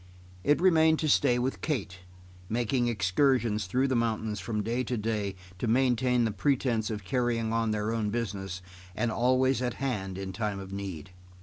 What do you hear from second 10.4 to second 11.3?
of need.